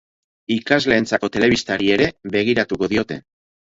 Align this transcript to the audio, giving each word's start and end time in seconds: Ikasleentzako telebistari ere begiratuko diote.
Ikasleentzako 0.55 1.29
telebistari 1.37 1.91
ere 1.99 2.09
begiratuko 2.37 2.91
diote. 2.95 3.21